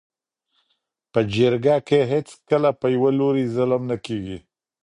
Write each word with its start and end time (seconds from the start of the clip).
په 1.11 1.19
جرګه 1.33 1.75
کي 1.87 1.99
هیڅکله 2.11 2.69
په 2.79 2.85
یوه 2.95 3.11
لوري 3.19 3.45
ظلم 3.55 3.81
نه 3.91 3.97
کيږي. 4.05 4.37